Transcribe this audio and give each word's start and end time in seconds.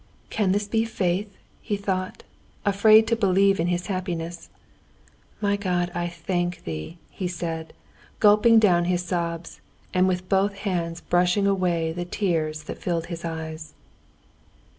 "Can 0.31 0.51
this 0.51 0.67
be 0.67 0.83
faith?" 0.83 1.37
he 1.61 1.77
thought, 1.77 2.23
afraid 2.65 3.05
to 3.05 3.15
believe 3.15 3.59
in 3.59 3.67
his 3.67 3.85
happiness. 3.85 4.49
"My 5.39 5.55
God, 5.55 5.91
I 5.93 6.07
thank 6.07 6.63
Thee!" 6.63 6.97
he 7.11 7.27
said, 7.27 7.71
gulping 8.19 8.57
down 8.57 8.85
his 8.85 9.03
sobs, 9.05 9.61
and 9.93 10.07
with 10.07 10.27
both 10.27 10.55
hands 10.55 11.01
brushing 11.01 11.45
away 11.45 11.91
the 11.91 12.05
tears 12.05 12.63
that 12.63 12.81
filled 12.81 13.05
his 13.13 13.23
eyes. 13.23 13.75